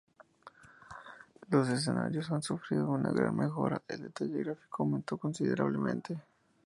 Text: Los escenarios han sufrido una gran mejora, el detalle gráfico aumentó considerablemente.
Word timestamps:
Los 1.51 1.69
escenarios 1.69 2.31
han 2.31 2.41
sufrido 2.41 2.89
una 2.89 3.11
gran 3.11 3.35
mejora, 3.35 3.83
el 3.87 4.01
detalle 4.01 4.39
gráfico 4.39 4.81
aumentó 4.81 5.15
considerablemente. 5.19 6.19